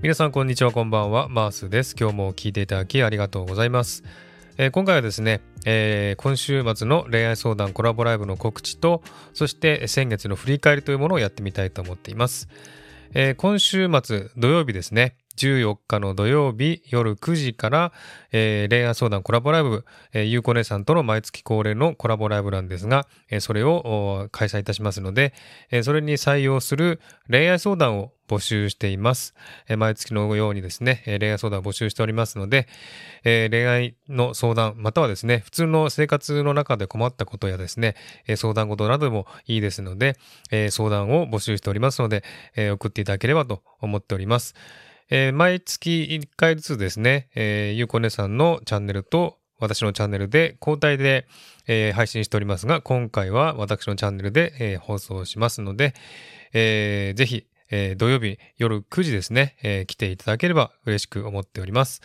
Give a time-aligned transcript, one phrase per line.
[0.00, 1.28] 皆さんこんにちはこんばんは。
[1.28, 1.96] マースです。
[1.98, 4.04] 今日も聞いていただきありがとうございます、
[4.56, 9.02] えー、今回はですね、えー、今週末の恋愛相談コラボライブの告知と
[9.34, 12.48] そして先月の振り返りというものをやってみたいと思っています、
[13.12, 15.16] えー、今週末土曜日ですね。
[15.38, 17.92] 14日の土曜日夜9時から、
[18.32, 25.32] えー、恋愛相談コラボライブ、えー、ゆうこ姉さんとの毎月恒例のコラボライブなんですが、えー、それを開催いたしますので、
[25.70, 29.34] えー、それに採用する恋愛相談を募集しています。
[29.68, 32.68] え、毎月のようにですね、え、恋愛相談を募集しておりますので、
[33.24, 37.96] え、恋愛の相談、またはですね、普通の生活の中で困ったことやですね、
[38.26, 40.16] え、相談事などもいいですので、
[40.50, 42.22] え、相談を募集しておりますので、
[42.54, 44.54] え、送っていただければと思っております。
[45.10, 51.26] えー、毎月1回ずつですね、えー、ゆうこねさんのチャンネルと私のチャンネルで交代で、
[51.66, 55.94] えー、配信しておりますが、今回は私のチャンネルで、えー、放送しますので、
[56.52, 62.02] えー、ぜひ、えー、土曜日夜9時ですね、えー、来ていただければ嬉しく思っております。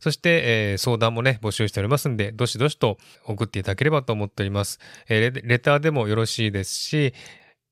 [0.00, 4.78] そして、えー、相談もね、募集しておりますんで、どしどしと送っていただければと思っております。
[5.08, 7.14] えー、レターでもよろしいですし、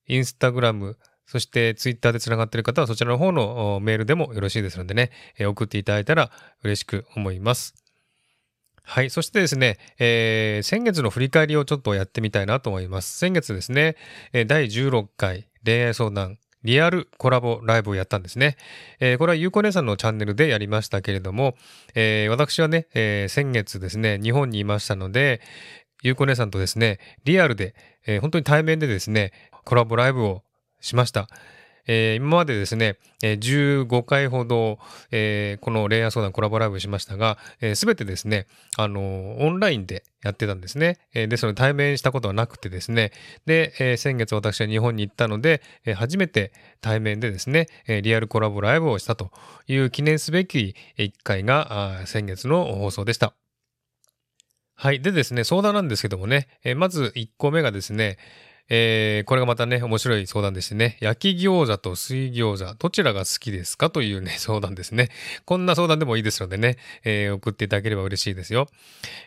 [0.08, 6.30] インスタグラム、そしてツイッターでつながっている方はそちらの方のメールでもよろしいですのでね、え、送っていただいたら
[6.62, 7.74] 嬉しく思います。
[8.82, 9.10] はい。
[9.10, 13.18] そしてですね、えー、先月の振り返りをちょっとやってみたいなと思います。
[13.18, 13.96] 先月ですね、
[14.46, 18.56] 第16回恋愛相談リアルコラボライブをやったんですね。
[19.00, 21.56] えー、これはゆうこ姉さんのチャンネルでやりましたけれども、
[21.94, 25.40] えー、私はね、えー、先月ですね、日本にいましたので、
[26.02, 27.74] ゆうこ姉さんとですね、リアルで、
[28.06, 29.32] え本当に対面でですね、
[29.64, 30.42] コラボライブを
[30.80, 31.28] しました。
[31.86, 34.78] えー、今までですね、えー、15回ほど、
[35.10, 37.38] えー、この恋愛相談コラボライブしましたが、
[37.74, 40.98] す、べ、てですね、あのオンラインでやってたんですね。
[41.12, 43.12] ですので対面したことはなくてですね、
[43.46, 45.62] で、先月私は日本に行ったので、
[45.94, 49.30] 初めて対面でですね、リアルコラボライブをしたと
[49.68, 53.34] いう記念すべき1回が先月の放送でした。
[54.74, 55.00] はい。
[55.00, 58.18] でですね、相談なんですけどもね、まず1個目がですね、
[58.68, 65.10] えー、これがまたね、面白い相談でしてね、焼き餃子と水餃子、どちらが好きですかというね、 相談ですね。
[65.44, 68.68] こんな相談でもいいですのでね、えー、送っていただければ嬉しいですよ。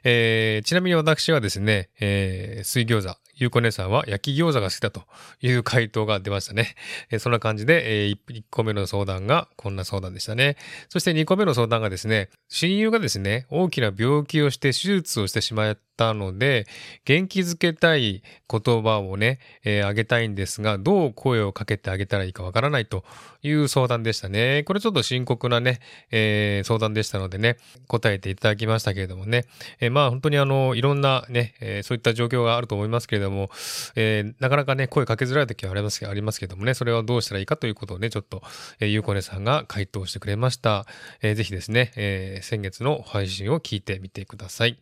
[0.03, 5.03] えー、ちなみに私はですね、え、水餃子、ゆうこ姉さんは焼き餃子が好きだと
[5.41, 6.75] いう回答が出ましたね。
[7.09, 10.57] え、そんな感じで、えー、1個目の相談がこんな相談でしたね。
[10.89, 16.65] そして2個目の相談がですね、親友がですね、大きな病気をして手術をしてしまったたので、
[17.03, 23.03] 元気づけたい言葉をね、えー、あげたいんですが、どう声をかけてあげたらいいかわからないと
[23.41, 24.63] いう相談でしたね。
[24.63, 29.45] これちょっと深刻なね、えー、相談でしたのでね、答えていただきましたけれどもね、
[29.81, 33.49] えー、まあ本当にあの、いろんなね、え、そういった状況があると思いますけれども、
[33.95, 38.41] え、なかなかね、声かけづらい時はありますありますけどもね、それはどうしたらいいかということをね、ちょっと、
[38.79, 40.85] え、ゆうこねさんが回答してくれました。
[41.21, 44.79] えー、ぜひですね、え、先月の配信を聞いてみてください。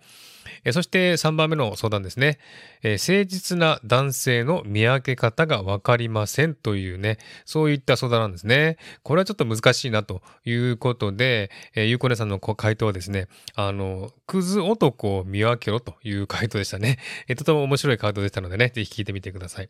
[0.64, 2.40] えそして3番目の相談ですね、
[2.84, 8.78] え誠実な男性の見分け方がわかりませんというね、そういった相談なんですね。
[9.04, 17.00] これはちょっと難しいなということで、えー、ゆうこねさんの回答はですね、あの、クズ男を見分けろという回答でしたね。
[17.28, 19.70] えとても面白い回答でしたのでね、ぜひ聞いてみてください。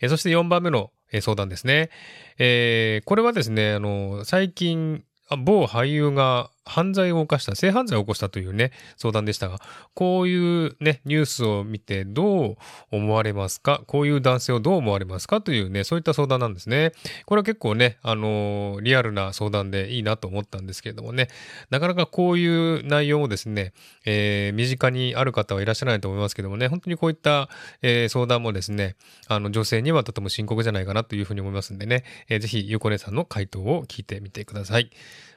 [0.00, 1.90] えそして4番目の相談ですね。
[2.38, 5.04] えー、これはですね、あの、最近、
[5.36, 9.58] 某俳優が犯罪を犯した、性犯罪を起こしたというね、相談でしたが、
[9.94, 12.56] こういうね、ニュースを見てどう
[12.90, 13.82] 思われますか？
[13.86, 15.40] こういう男性をどう思われますか？
[15.40, 16.92] というね、そういった相談なんですね。
[17.26, 21.28] これは結構ね、あのー、リアルな相談でいいなと思ったんですけれどもね、
[21.70, 23.72] なかなかこういう内容をですね、
[24.04, 27.48] えー、身近にある方はいらっしゃらないと思いますけどもね、本当にこういった、
[27.82, 34.90] えー、相談もですね、あの、女性にはとても深刻じゃないかなというふうに思いますんでね、えー、ぜひ、ゆこねさんの回答を聞いてみてください。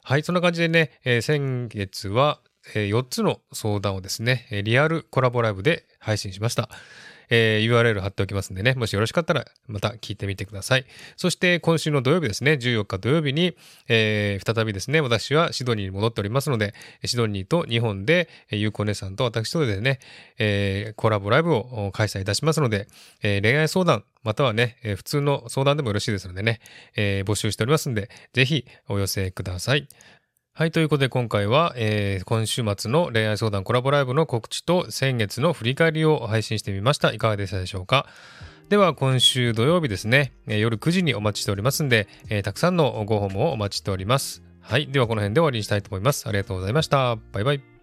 [0.04, 2.39] はい、そんな感じでね、えー、先月は、
[2.73, 6.69] えー、4つの相談をですね、リアルコラボライブで配信しました。
[7.29, 10.85] えー、URL 貼っておきますんでね、もしよろしかったらまた聞いてみてください。
[11.17, 13.56] そして今週の土曜日ですね、14日土曜日に、
[13.88, 16.73] えー、再びですね、私はシドニーに戻っておりますので、
[17.03, 20.00] シドニーと日本で、ゆうこ姉さんと私とでね、
[20.38, 22.88] えー、コラボライブを開催いたしますので、
[23.21, 26.59] えー、恋愛相談、またはね、えー、普通の相談でもよろしいですのでね、
[26.95, 29.88] えー、募集しておりますので、ぜひお寄せください。
[30.57, 30.72] はい。
[30.72, 37.12] ということで今回は、えー、今週末の恋愛相談コラボライブの告知と先月の振り返りを配信してみました。
[37.12, 38.07] いかがでしたでしょうか？
[38.69, 44.44] では今週土曜日ですね、えー、夜9時にお待ちしておりますんで、えー、たくさんのご訪問をお待ちしております。
[44.62, 44.88] はい。
[44.88, 46.25] ではこの辺で終わりにしたいと思います。
[46.25, 47.18] ありがとうございました。
[47.34, 47.75] バイバイ。